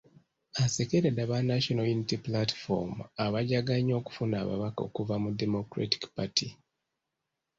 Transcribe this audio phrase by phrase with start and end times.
[0.63, 2.91] Asekeredde aba National Unity Platform
[3.25, 6.47] abajaganya okufuna ababaka okuva mu Democratic Party.